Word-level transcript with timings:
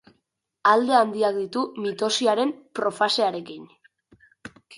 Alde 0.69 0.95
handiak 0.99 1.37
ditu 1.41 1.63
mitosiaren 1.83 2.55
profasearekin. 2.81 3.71